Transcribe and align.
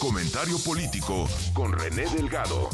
Comentario 0.00 0.56
político 0.64 1.26
con 1.52 1.72
René 1.74 2.06
Delgado. 2.16 2.70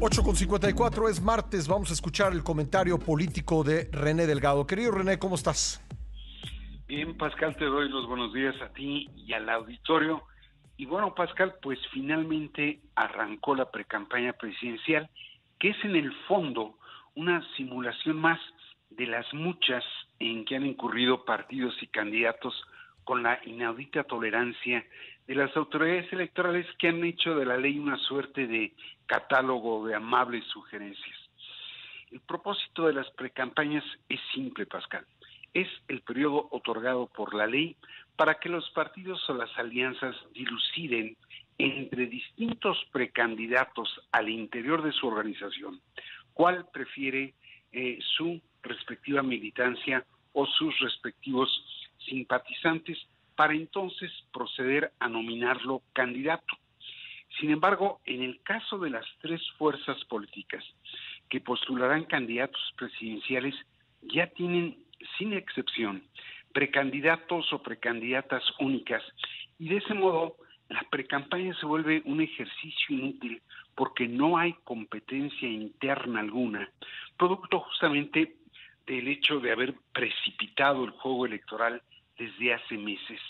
8 0.00 0.22
con 0.22 0.36
54 0.36 1.08
es 1.08 1.20
martes, 1.20 1.66
vamos 1.66 1.90
a 1.90 1.94
escuchar 1.94 2.32
el 2.32 2.44
comentario 2.44 2.96
político 2.96 3.64
de 3.64 3.88
René 3.90 4.24
Delgado. 4.24 4.64
Querido 4.64 4.92
René, 4.92 5.18
¿cómo 5.18 5.34
estás? 5.34 5.84
Bien, 6.86 7.16
Pascal, 7.16 7.56
te 7.56 7.64
doy 7.64 7.88
los 7.88 8.06
buenos 8.06 8.32
días 8.32 8.54
a 8.62 8.72
ti 8.72 9.10
y 9.16 9.32
al 9.32 9.50
auditorio. 9.50 10.22
Y 10.76 10.86
bueno, 10.86 11.12
Pascal, 11.12 11.56
pues 11.60 11.80
finalmente 11.92 12.82
arrancó 12.94 13.56
la 13.56 13.68
precampaña 13.68 14.32
presidencial, 14.32 15.10
que 15.58 15.70
es 15.70 15.76
en 15.82 15.96
el 15.96 16.14
fondo 16.28 16.78
una 17.16 17.44
simulación 17.56 18.16
más 18.16 18.38
de 18.90 19.06
las 19.06 19.26
muchas 19.34 19.82
en 20.20 20.44
que 20.44 20.54
han 20.54 20.66
incurrido 20.66 21.24
partidos 21.24 21.74
y 21.82 21.88
candidatos 21.88 22.54
con 23.04 23.22
la 23.22 23.40
inaudita 23.44 24.04
tolerancia 24.04 24.84
de 25.26 25.34
las 25.34 25.56
autoridades 25.56 26.12
electorales 26.12 26.66
que 26.78 26.88
han 26.88 27.04
hecho 27.04 27.34
de 27.34 27.46
la 27.46 27.56
ley 27.56 27.78
una 27.78 27.96
suerte 27.98 28.46
de 28.46 28.72
catálogo 29.06 29.86
de 29.86 29.94
amables 29.94 30.44
sugerencias. 30.46 31.16
El 32.10 32.20
propósito 32.20 32.86
de 32.86 32.92
las 32.92 33.10
precampañas 33.12 33.84
es 34.08 34.20
simple, 34.34 34.66
Pascal. 34.66 35.06
Es 35.54 35.68
el 35.88 36.02
periodo 36.02 36.48
otorgado 36.50 37.06
por 37.06 37.34
la 37.34 37.46
ley 37.46 37.76
para 38.16 38.34
que 38.34 38.48
los 38.48 38.68
partidos 38.70 39.28
o 39.28 39.34
las 39.34 39.50
alianzas 39.58 40.16
diluciden 40.34 41.16
entre 41.58 42.06
distintos 42.06 42.78
precandidatos 42.92 44.00
al 44.12 44.28
interior 44.28 44.82
de 44.82 44.92
su 44.92 45.06
organización 45.06 45.80
cuál 46.34 46.66
prefiere 46.72 47.34
eh, 47.72 47.98
su 48.16 48.40
respectiva 48.62 49.22
militancia 49.22 50.04
o 50.32 50.46
sus 50.46 50.78
respectivos 50.80 51.48
simpatizantes 52.06 52.98
para 53.36 53.54
entonces 53.54 54.10
proceder 54.32 54.92
a 54.98 55.08
nominarlo 55.08 55.82
candidato. 55.92 56.54
Sin 57.40 57.50
embargo, 57.50 58.00
en 58.04 58.22
el 58.22 58.42
caso 58.42 58.78
de 58.78 58.90
las 58.90 59.06
tres 59.20 59.40
fuerzas 59.58 60.04
políticas 60.04 60.64
que 61.28 61.40
postularán 61.40 62.04
candidatos 62.04 62.60
presidenciales, 62.76 63.54
ya 64.02 64.26
tienen, 64.28 64.76
sin 65.18 65.32
excepción, 65.32 66.02
precandidatos 66.52 67.52
o 67.52 67.62
precandidatas 67.62 68.42
únicas 68.60 69.02
y 69.58 69.68
de 69.68 69.78
ese 69.78 69.94
modo 69.94 70.36
la 70.68 70.82
precampaña 70.90 71.54
se 71.54 71.66
vuelve 71.66 72.02
un 72.04 72.20
ejercicio 72.20 72.96
inútil 72.96 73.42
porque 73.74 74.08
no 74.08 74.38
hay 74.38 74.54
competencia 74.64 75.48
interna 75.48 76.20
alguna, 76.20 76.70
producto 77.16 77.60
justamente 77.60 78.36
del 78.86 79.08
hecho 79.08 79.40
de 79.40 79.52
haber 79.52 79.74
precipitado 79.92 80.84
el 80.84 80.90
juego 80.90 81.26
electoral 81.26 81.82
desde 82.18 82.54
hace 82.54 82.76
meses. 82.76 83.20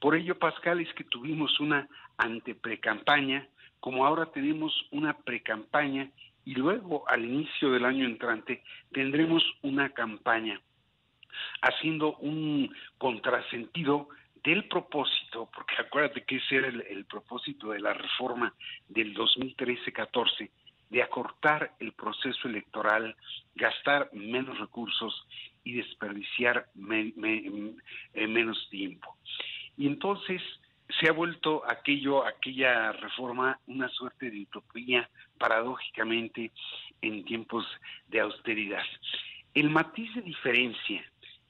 Por 0.00 0.14
ello, 0.14 0.38
Pascal, 0.38 0.80
es 0.80 0.92
que 0.94 1.04
tuvimos 1.04 1.60
una 1.60 1.88
anteprecampaña, 2.16 3.46
como 3.80 4.06
ahora 4.06 4.26
tenemos 4.26 4.72
una 4.90 5.14
precampaña 5.14 6.10
y 6.44 6.54
luego 6.54 7.08
al 7.08 7.24
inicio 7.24 7.70
del 7.70 7.84
año 7.84 8.04
entrante 8.04 8.62
tendremos 8.92 9.42
una 9.62 9.90
campaña, 9.90 10.60
haciendo 11.62 12.16
un 12.16 12.74
contrasentido 12.98 14.08
del 14.42 14.66
propósito, 14.68 15.50
porque 15.54 15.74
acuérdate 15.78 16.24
que 16.24 16.36
ese 16.36 16.56
era 16.56 16.68
el, 16.68 17.04
propósito 17.04 17.70
de 17.70 17.80
la 17.80 17.92
reforma 17.92 18.54
del 18.88 19.14
2013-14, 19.14 20.50
de 20.88 21.02
acortar 21.02 21.74
el 21.78 21.92
proceso 21.92 22.48
electoral, 22.48 23.14
gastar 23.54 24.10
menos 24.12 24.58
recursos 24.58 25.26
y 25.64 25.74
desperdiciar 25.74 26.66
menos 26.74 28.68
tiempo. 28.70 29.16
Y 29.76 29.86
entonces 29.86 30.42
se 30.98 31.08
ha 31.08 31.12
vuelto 31.12 31.62
aquello, 31.68 32.26
aquella 32.26 32.92
reforma 32.92 33.58
una 33.66 33.88
suerte 33.88 34.30
de 34.30 34.42
utopía, 34.42 35.08
paradójicamente, 35.38 36.50
en 37.02 37.24
tiempos 37.24 37.66
de 38.08 38.20
austeridad. 38.20 38.84
El 39.54 39.70
matiz 39.70 40.14
de 40.14 40.22
diferencia 40.22 41.04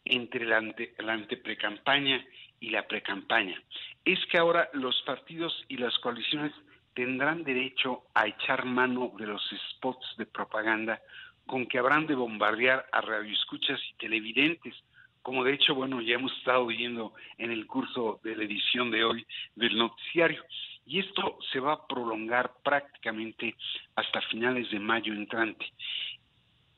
entre 0.04 0.44
la, 0.46 0.58
ante, 0.58 0.94
la 0.98 1.14
anteprecampaña 1.14 2.24
y 2.60 2.70
la 2.70 2.86
precampaña 2.86 3.60
es 4.04 4.18
que 4.26 4.38
ahora 4.38 4.68
los 4.72 5.00
partidos 5.02 5.64
y 5.68 5.76
las 5.76 5.98
coaliciones 5.98 6.52
tendrán 6.94 7.44
derecho 7.44 8.02
a 8.14 8.26
echar 8.26 8.64
mano 8.64 9.12
de 9.18 9.26
los 9.26 9.42
spots 9.72 10.16
de 10.18 10.26
propaganda 10.26 11.00
con 11.50 11.66
que 11.66 11.80
habrán 11.80 12.06
de 12.06 12.14
bombardear 12.14 12.86
a 12.92 13.00
radioescuchas 13.00 13.80
y 13.90 13.94
televidentes, 13.94 14.72
como 15.20 15.42
de 15.42 15.54
hecho, 15.54 15.74
bueno, 15.74 16.00
ya 16.00 16.14
hemos 16.14 16.32
estado 16.38 16.64
viendo 16.64 17.12
en 17.38 17.50
el 17.50 17.66
curso 17.66 18.20
de 18.22 18.36
la 18.36 18.44
edición 18.44 18.92
de 18.92 19.02
hoy 19.02 19.26
del 19.56 19.76
noticiario. 19.76 20.44
Y 20.86 21.00
esto 21.00 21.38
se 21.50 21.58
va 21.58 21.72
a 21.72 21.86
prolongar 21.88 22.52
prácticamente 22.62 23.56
hasta 23.96 24.20
finales 24.30 24.70
de 24.70 24.78
mayo 24.78 25.12
entrante. 25.12 25.66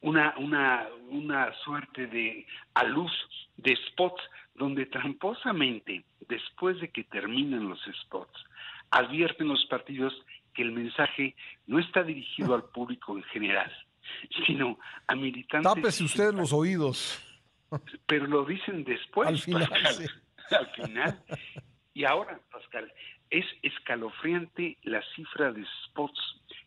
Una, 0.00 0.32
una, 0.38 0.88
una 1.11 1.53
suerte 1.65 2.06
de 2.06 2.47
a 2.72 2.84
luz 2.84 3.12
de 3.59 3.77
spots 3.77 4.22
donde 4.55 4.87
tramposamente, 4.87 6.03
después 6.31 6.81
de 6.81 6.88
que 6.88 7.05
terminan 7.05 7.69
los 7.69 7.82
spots, 8.05 8.43
advierten 8.91 9.49
los 9.49 9.66
partidos 9.66 10.15
que 10.55 10.62
el 10.62 10.72
mensaje 10.72 11.37
no 11.66 11.78
está 11.78 12.03
dirigido 12.03 12.55
al 12.55 12.65
público 12.71 13.19
en 13.19 13.22
general, 13.25 13.71
sino 14.46 14.78
a 15.06 15.14
militantes. 15.14 15.72
Tápese 15.72 16.04
usted 16.04 16.32
los 16.32 16.52
oídos. 16.52 17.20
Pero 18.06 18.26
lo 18.26 18.44
dicen 18.44 18.84
después, 18.84 19.28
al 19.28 19.38
final, 19.38 19.70
Al 20.50 20.66
final. 20.74 21.24
Y 21.94 22.04
ahora, 22.04 22.38
Pascal, 22.50 22.92
es 23.30 23.46
escalofriante 23.62 24.78
la 24.82 25.02
cifra 25.14 25.52
de 25.52 25.64
spots 25.86 26.20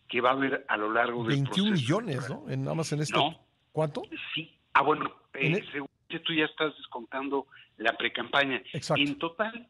que 0.08 0.22
va 0.22 0.32
a 0.32 0.34
haber 0.34 0.66
a 0.68 0.78
lo 0.78 0.92
largo 0.92 1.24
del 1.24 1.44
21 1.44 1.72
millones, 1.72 2.30
¿no? 2.30 2.50
En, 2.50 2.64
nada 2.64 2.76
más 2.76 2.92
en 2.92 3.02
este. 3.02 3.18
No. 3.18 3.40
¿Cuánto? 3.72 4.04
Sí. 4.34 4.58
Ah, 4.74 4.82
bueno, 4.82 5.12
eh, 5.34 5.64
según 5.72 5.90
que 6.10 6.20
tú 6.20 6.34
ya 6.34 6.46
estás 6.46 6.76
descontando 6.78 7.48
la 7.78 7.98
precampaña. 7.98 8.62
En 8.96 9.18
total 9.18 9.68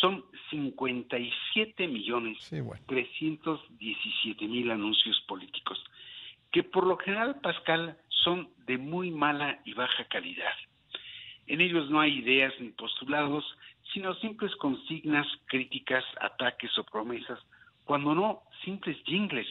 son 0.00 0.24
57 0.50 1.88
millones 1.88 2.38
317 2.86 4.46
mil 4.46 4.70
anuncios 4.70 5.20
políticos, 5.26 5.82
que 6.58 6.64
por 6.64 6.88
lo 6.88 6.96
general, 6.96 7.36
Pascal, 7.40 7.96
son 8.08 8.50
de 8.66 8.78
muy 8.78 9.12
mala 9.12 9.60
y 9.64 9.74
baja 9.74 10.04
calidad. 10.08 10.54
En 11.46 11.60
ellos 11.60 11.88
no 11.88 12.00
hay 12.00 12.18
ideas 12.18 12.52
ni 12.58 12.70
postulados, 12.70 13.44
sino 13.92 14.12
simples 14.16 14.56
consignas, 14.56 15.24
críticas, 15.46 16.04
ataques 16.20 16.76
o 16.76 16.82
promesas, 16.82 17.38
cuando 17.84 18.12
no 18.12 18.42
simples 18.64 18.96
jingles 19.04 19.46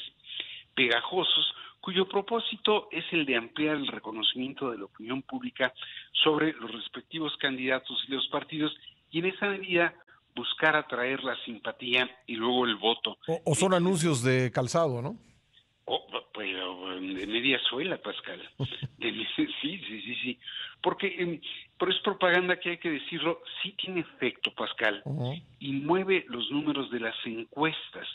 pegajosos 0.76 1.56
cuyo 1.80 2.10
propósito 2.10 2.90
es 2.92 3.06
el 3.14 3.26
de 3.26 3.38
ampliar 3.38 3.78
el 3.78 3.88
reconocimiento 3.88 4.70
de 4.70 4.80
la 4.80 4.86
opinión 4.86 5.22
pública 5.22 5.74
sobre 6.12 6.52
los 6.52 6.70
respectivos 6.74 7.38
candidatos 7.38 8.04
y 8.06 8.12
los 8.12 8.28
partidos 8.28 8.76
y 9.12 9.20
en 9.20 9.28
esa 9.28 9.48
medida 9.48 9.94
buscar 10.36 10.76
atraer 10.76 11.24
la 11.24 11.38
simpatía 11.46 12.10
y 12.26 12.36
luego 12.36 12.66
el 12.66 12.76
voto. 12.76 13.18
O, 13.46 13.56
son 13.56 13.74
anuncios 13.74 14.22
de 14.24 14.52
calzado, 14.52 15.02
¿no? 15.02 15.16
Pues 16.38 16.54
de 17.16 17.26
media 17.26 17.60
suela, 17.68 17.98
Pascal. 17.98 18.40
sí, 19.00 19.48
sí, 19.60 19.82
sí, 19.88 20.16
sí. 20.22 20.40
Porque, 20.84 21.16
em, 21.18 21.42
pero 21.80 21.92
es 21.92 21.98
propaganda 22.02 22.60
que 22.60 22.70
hay 22.70 22.78
que 22.78 22.92
decirlo, 22.92 23.42
sí 23.64 23.72
tiene 23.72 24.02
efecto, 24.02 24.54
Pascal, 24.54 25.02
y 25.60 25.72
mueve 25.72 26.26
los 26.28 26.52
números 26.52 26.92
de 26.92 27.00
las 27.00 27.16
encuestas 27.26 28.08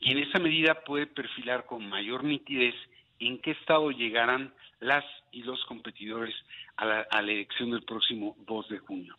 y 0.00 0.12
en 0.12 0.18
esa 0.18 0.38
medida 0.38 0.84
puede 0.84 1.08
perfilar 1.08 1.66
con 1.66 1.88
mayor 1.88 2.22
nitidez 2.22 2.76
en 3.18 3.40
qué 3.40 3.50
estado 3.50 3.90
llegarán 3.90 4.54
las 4.78 5.04
y 5.32 5.42
los 5.42 5.64
competidores 5.64 6.36
a 6.76 6.84
la, 6.84 7.06
elección 7.18 7.72
del 7.72 7.82
próximo 7.82 8.36
2 8.46 8.68
de 8.68 8.78
junio. 8.78 9.16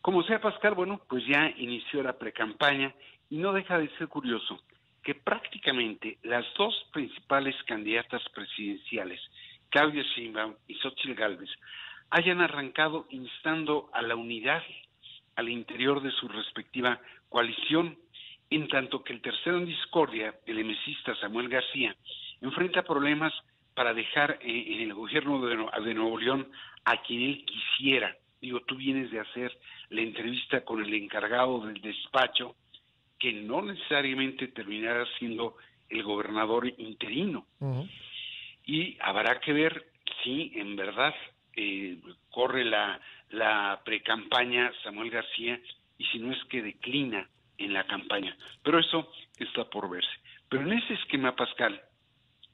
Como 0.00 0.22
sea, 0.22 0.40
Pascal, 0.40 0.74
bueno, 0.74 1.02
pues 1.06 1.22
ya 1.26 1.52
inició 1.58 2.02
la 2.02 2.18
precampaña 2.18 2.94
y 3.28 3.36
no 3.36 3.52
deja 3.52 3.78
de 3.78 3.90
ser 3.98 4.08
curioso 4.08 4.58
que 5.04 5.14
prácticamente 5.14 6.18
las 6.22 6.44
dos 6.54 6.74
principales 6.92 7.54
candidatas 7.64 8.22
presidenciales, 8.34 9.20
Claudia 9.68 10.02
Sheinbaum 10.02 10.54
y 10.66 10.74
Xochitl 10.76 11.14
Gálvez, 11.14 11.50
hayan 12.10 12.40
arrancado 12.40 13.06
instando 13.10 13.90
a 13.92 14.02
la 14.02 14.16
unidad 14.16 14.62
al 15.36 15.48
interior 15.48 16.02
de 16.02 16.10
su 16.12 16.28
respectiva 16.28 17.00
coalición 17.28 17.98
en 18.50 18.68
tanto 18.68 19.02
que 19.02 19.12
el 19.12 19.20
tercero 19.20 19.58
en 19.58 19.66
discordia, 19.66 20.34
el 20.46 20.58
emesista 20.58 21.14
Samuel 21.16 21.48
García, 21.48 21.94
enfrenta 22.40 22.82
problemas 22.82 23.32
para 23.74 23.92
dejar 23.92 24.38
eh, 24.40 24.64
en 24.68 24.80
el 24.82 24.94
gobierno 24.94 25.44
de, 25.44 25.56
de 25.56 25.94
Nuevo 25.94 26.18
León 26.18 26.48
a 26.84 27.02
quien 27.02 27.22
él 27.22 27.44
quisiera. 27.44 28.16
Digo, 28.40 28.60
tú 28.60 28.76
vienes 28.76 29.10
de 29.10 29.20
hacer 29.20 29.56
la 29.88 30.02
entrevista 30.02 30.64
con 30.64 30.84
el 30.84 30.94
encargado 30.94 31.66
del 31.66 31.80
despacho, 31.80 32.54
que 33.24 33.32
no 33.32 33.62
necesariamente 33.62 34.48
terminará 34.48 35.06
siendo 35.18 35.56
el 35.88 36.02
gobernador 36.02 36.70
interino. 36.76 37.46
Y 38.66 38.98
habrá 39.00 39.40
que 39.40 39.54
ver 39.54 39.86
si 40.22 40.52
en 40.54 40.76
verdad 40.76 41.14
eh, 41.56 41.96
corre 42.28 42.66
la, 42.66 43.00
la 43.30 43.80
pre-campaña 43.82 44.70
Samuel 44.82 45.08
García 45.08 45.58
y 45.96 46.04
si 46.04 46.18
no 46.18 46.34
es 46.34 46.44
que 46.50 46.60
declina 46.60 47.26
en 47.56 47.72
la 47.72 47.86
campaña. 47.86 48.36
Pero 48.62 48.78
eso 48.78 49.10
está 49.38 49.70
por 49.70 49.88
verse. 49.88 50.16
Pero 50.50 50.64
en 50.64 50.74
ese 50.74 50.92
esquema, 50.92 51.34
Pascal, 51.34 51.80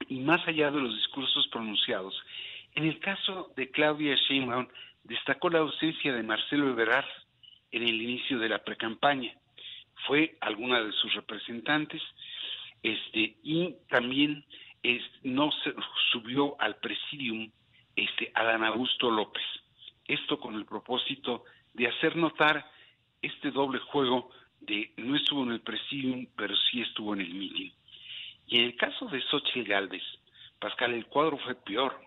y 0.09 0.21
más 0.21 0.47
allá 0.47 0.71
de 0.71 0.79
los 0.79 0.95
discursos 0.95 1.49
pronunciados, 1.49 2.15
en 2.77 2.85
el 2.85 3.01
caso 3.01 3.53
de 3.57 3.73
Claudia 3.73 4.15
Sheinbaum 4.15 4.69
destacó 5.03 5.51
la 5.51 5.59
ausencia 5.59 6.13
de 6.13 6.23
Marcelo 6.23 6.69
Ebrard 6.69 7.11
en 7.73 7.83
el 7.83 8.01
inicio 8.01 8.39
de 8.39 8.51
la 8.51 8.63
precampaña. 8.63 9.35
Fue 10.06 10.37
alguna 10.41 10.82
de 10.82 10.93
sus 10.93 11.12
representantes 11.14 12.02
este 12.82 13.37
y 13.43 13.75
también 13.88 14.44
no 15.23 15.50
se 15.62 15.75
subió 16.11 16.61
al 16.61 16.76
presidium 16.76 17.50
este 17.94 18.31
Adán 18.35 18.64
Augusto 18.64 19.11
López. 19.11 19.44
Esto 20.06 20.41
con 20.41 20.55
el 20.55 20.64
propósito 20.64 21.44
de 21.75 21.88
hacer 21.88 22.17
notar 22.17 22.64
este 23.20 23.50
doble 23.50 23.79
juego 23.79 24.31
de 24.61 24.93
no 24.97 25.17
estuvo 25.17 25.43
en 25.44 25.52
el 25.52 25.61
presidium, 25.61 26.26
pero 26.37 26.55
sí 26.56 26.81
estuvo 26.81 27.14
en 27.14 27.20
el 27.20 27.35
meeting. 27.35 27.70
Y 28.47 28.58
en 28.58 28.64
el 28.64 28.76
caso 28.76 29.06
de 29.06 29.20
Xochitl 29.23 29.69
Galvez, 29.69 30.02
Pascal, 30.58 30.94
el 30.94 31.06
cuadro 31.06 31.38
fue 31.38 31.55
peor. 31.55 31.99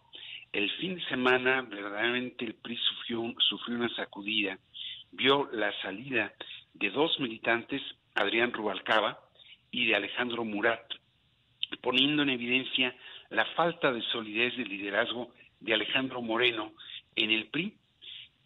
El 0.51 0.69
fin 0.71 0.95
de 0.95 1.05
semana, 1.05 1.61
verdaderamente, 1.61 2.45
el 2.45 2.53
PRI 2.55 2.77
sufrió, 2.77 3.33
sufrió 3.39 3.77
una 3.77 3.89
sacudida. 3.95 4.59
Vio 5.11 5.49
la 5.51 5.71
salida 5.81 6.33
de 6.73 6.89
dos 6.89 7.19
militantes, 7.19 7.81
Adrián 8.15 8.51
Rubalcaba 8.51 9.19
y 9.71 9.87
de 9.87 9.95
Alejandro 9.95 10.43
Murat, 10.43 10.83
poniendo 11.81 12.23
en 12.23 12.29
evidencia 12.29 12.95
la 13.29 13.45
falta 13.55 13.91
de 13.91 14.01
solidez 14.03 14.55
de 14.57 14.65
liderazgo 14.65 15.33
de 15.59 15.73
Alejandro 15.73 16.21
Moreno 16.21 16.73
en 17.15 17.31
el 17.31 17.47
PRI. 17.47 17.75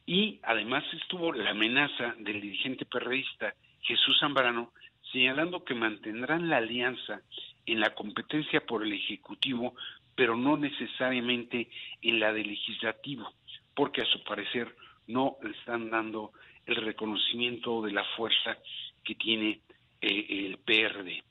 Y 0.06 0.39
además 0.44 0.85
estuvo 0.94 1.33
la 1.33 1.51
amenaza 1.51 2.15
del 2.19 2.39
dirigente 2.39 2.85
perredista 2.85 3.53
Jesús 3.81 4.18
Zambrano, 4.19 4.71
señalando 5.12 5.63
que 5.63 5.73
mantendrán 5.73 6.50
la 6.50 6.57
alianza 6.57 7.21
en 7.65 7.80
la 7.80 7.94
competencia 7.94 8.65
por 8.65 8.83
el 8.83 8.94
Ejecutivo, 8.94 9.75
pero 10.15 10.35
no 10.35 10.57
necesariamente 10.57 11.69
en 12.01 12.19
la 12.19 12.31
del 12.33 12.47
Legislativo, 12.47 13.33
porque 13.75 14.01
a 14.01 14.06
su 14.06 14.23
parecer 14.23 14.73
no 15.07 15.38
le 15.41 15.51
están 15.51 15.89
dando 15.89 16.31
el 16.68 16.75
reconocimiento 16.75 17.81
de 17.81 17.92
la 17.92 18.04
fuerza 18.16 18.58
que 19.04 19.16
tiene 19.16 19.62
eh, 20.02 20.25
el 20.30 20.58
PRD. 20.60 21.24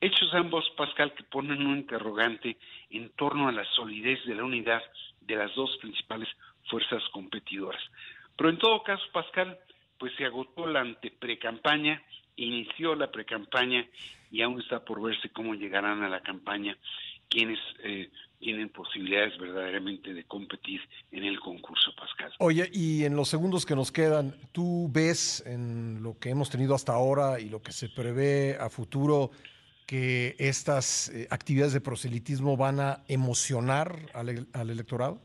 Hechos 0.00 0.32
ambos, 0.34 0.64
Pascal, 0.76 1.12
que 1.14 1.24
ponen 1.24 1.66
un 1.66 1.78
interrogante 1.78 2.56
en 2.90 3.10
torno 3.10 3.48
a 3.48 3.52
la 3.52 3.64
solidez 3.74 4.24
de 4.24 4.34
la 4.34 4.44
unidad 4.44 4.82
de 5.20 5.36
las 5.36 5.54
dos 5.54 5.76
principales 5.78 6.28
fuerzas 6.68 7.02
competidoras. 7.12 7.82
Pero 8.36 8.50
en 8.50 8.58
todo 8.58 8.82
caso, 8.82 9.04
Pascal, 9.12 9.58
pues 9.98 10.12
se 10.16 10.24
agotó 10.24 10.66
la 10.66 10.80
anteprecampaña, 10.80 12.02
inició 12.36 12.94
la 12.94 13.10
precampaña 13.10 13.86
y 14.30 14.42
aún 14.42 14.60
está 14.60 14.84
por 14.84 15.02
verse 15.02 15.30
cómo 15.30 15.54
llegarán 15.54 16.02
a 16.02 16.08
la 16.08 16.20
campaña 16.20 16.76
quienes 17.28 17.58
eh, 17.82 18.10
tienen 18.38 18.68
posibilidades 18.68 19.38
verdaderamente 19.38 20.12
de 20.12 20.24
competir 20.24 20.80
en 21.10 21.24
el 21.24 21.40
concurso, 21.40 21.92
Pascal. 21.96 22.32
Oye, 22.38 22.68
y 22.72 23.04
en 23.04 23.16
los 23.16 23.28
segundos 23.28 23.64
que 23.64 23.74
nos 23.74 23.92
quedan, 23.92 24.34
¿tú 24.52 24.88
ves 24.92 25.42
en 25.46 26.02
lo 26.02 26.18
que 26.18 26.30
hemos 26.30 26.50
tenido 26.50 26.74
hasta 26.74 26.92
ahora 26.92 27.40
y 27.40 27.48
lo 27.48 27.62
que 27.62 27.72
se 27.72 27.88
prevé 27.88 28.56
a 28.60 28.68
futuro 28.68 29.30
que 29.86 30.34
estas 30.38 31.08
eh, 31.10 31.28
actividades 31.30 31.72
de 31.72 31.80
proselitismo 31.80 32.56
van 32.56 32.80
a 32.80 33.04
emocionar 33.08 33.96
al, 34.14 34.46
al 34.52 34.70
electorado? 34.70 35.20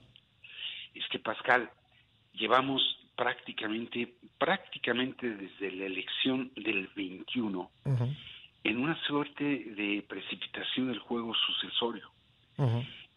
Es 0.94 1.04
que, 1.10 1.20
Pascal, 1.20 1.70
llevamos 2.34 2.82
prácticamente, 3.16 4.16
prácticamente 4.38 5.30
desde 5.30 5.72
la 5.72 5.86
elección 5.86 6.52
del 6.56 6.90
21, 6.96 7.72
en 7.86 7.94
una 7.94 8.16
suerte 9.12 9.44
de 9.44 10.06
precipitación 10.08 10.88
del 10.88 11.00
juego 11.00 11.34
sucesorio. 11.36 12.10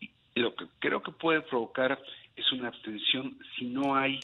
y 0.01 0.41
lo 0.41 0.55
que 0.55 0.67
creo 0.81 1.01
que 1.03 1.13
puede 1.13 1.41
provocar 1.43 2.01
es 2.35 2.53
una 2.53 2.69
abstención 2.69 3.39
si 3.57 3.67
no 3.67 3.95
hay 3.95 4.19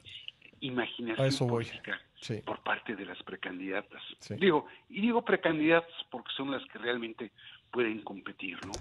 imaginación 0.60 1.48
política 1.48 2.00
por 2.44 2.58
parte 2.62 2.96
de 2.96 3.06
las 3.06 3.22
precandidatas. 3.22 4.02
Digo, 4.30 4.66
y 4.88 5.00
digo 5.00 5.24
precandidatas 5.24 5.94
porque 6.10 6.30
son 6.36 6.50
las 6.50 6.62
que 6.72 6.78
realmente 6.78 7.30
pueden 7.70 8.02
competir, 8.02 8.58
¿no? 8.66 8.72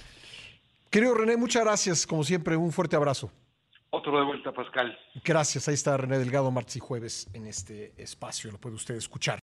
Querido 0.90 1.14
René, 1.14 1.38
muchas 1.38 1.64
gracias, 1.64 2.08
como 2.08 2.24
siempre, 2.24 2.58
un 2.58 2.72
fuerte 2.72 2.96
abrazo. 2.96 3.32
Otro 3.92 4.18
de 4.18 4.26
vuelta, 4.26 4.52
Pascal. 4.52 4.98
Gracias. 5.24 5.68
Ahí 5.68 5.76
está 5.76 5.96
René 5.98 6.18
Delgado, 6.18 6.50
martes 6.50 6.78
y 6.78 6.80
jueves 6.80 7.30
en 7.34 7.46
este 7.46 7.94
espacio. 7.98 8.52
Lo 8.52 8.58
puede 8.58 8.76
usted 8.76 8.96
escuchar. 8.96 9.38